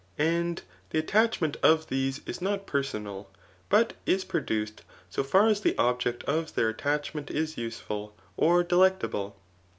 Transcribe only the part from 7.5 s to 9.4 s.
useful or delectable.